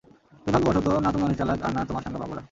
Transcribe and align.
দূর্ভাগ্যবশত, 0.45 0.87
না 1.03 1.09
তুমি 1.11 1.23
অনেক 1.23 1.37
চালাক, 1.37 1.59
আর 1.61 1.71
না 1.73 1.81
তোমার 1.85 2.03
সাঙ্গ-পাঙ্গরা! 2.03 2.39